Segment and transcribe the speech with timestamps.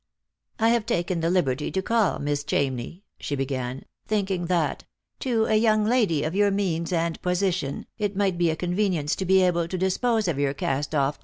[0.59, 4.83] "I have taken the liberty to call, Miss Ohamney," she began," thinking that,
[5.19, 9.25] to a young lady of your means and position, it might be a convenience to
[9.25, 11.19] be able to dispose of your cast off 208 j^ost Jor LiOve.